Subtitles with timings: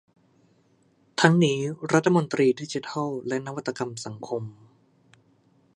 [1.21, 1.59] ทั้งนี้
[1.93, 4.43] รัฐมนตรีดิจิทัลและนวัตกรรมสังคม